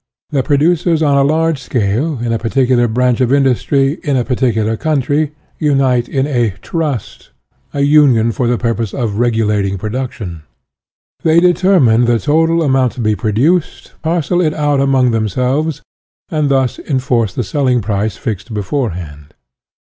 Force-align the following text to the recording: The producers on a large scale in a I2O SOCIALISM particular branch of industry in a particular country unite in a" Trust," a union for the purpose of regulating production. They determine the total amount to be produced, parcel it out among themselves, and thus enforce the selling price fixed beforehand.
The 0.31 0.41
producers 0.41 1.03
on 1.03 1.15
a 1.15 1.23
large 1.23 1.61
scale 1.61 1.83
in 1.83 1.93
a 1.93 2.09
I2O 2.09 2.09
SOCIALISM 2.09 2.39
particular 2.41 2.87
branch 2.87 3.21
of 3.21 3.31
industry 3.31 3.99
in 4.01 4.17
a 4.17 4.25
particular 4.25 4.75
country 4.75 5.31
unite 5.59 6.09
in 6.09 6.25
a" 6.25 6.55
Trust," 6.69 7.29
a 7.71 7.81
union 7.81 8.31
for 8.31 8.47
the 8.47 8.57
purpose 8.57 8.95
of 8.95 9.19
regulating 9.19 9.77
production. 9.77 10.41
They 11.21 11.39
determine 11.39 12.05
the 12.05 12.17
total 12.17 12.63
amount 12.63 12.93
to 12.93 12.99
be 12.99 13.15
produced, 13.15 13.93
parcel 14.01 14.41
it 14.41 14.55
out 14.55 14.81
among 14.81 15.11
themselves, 15.11 15.83
and 16.29 16.49
thus 16.49 16.79
enforce 16.79 17.35
the 17.35 17.43
selling 17.43 17.79
price 17.79 18.17
fixed 18.17 18.51
beforehand. 18.55 19.35